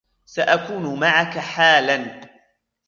[0.25, 2.21] سأكون معك حالًا.